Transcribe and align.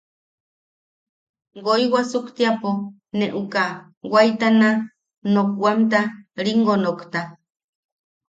Woi 1.65 1.83
wasuktiapo 1.93 2.69
ne 3.17 3.27
uka 3.41 3.65
waetana 4.11 4.69
nokwamta 5.33 5.99
ringo 6.45 6.73
nokta. 6.83 7.21